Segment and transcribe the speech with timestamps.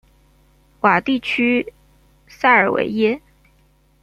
[0.79, 1.73] 瓦地区
[2.27, 3.21] 塞尔维耶。